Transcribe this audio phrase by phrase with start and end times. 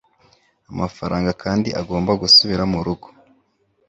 [0.71, 3.07] amafaranga kandi agomba gusubira murugo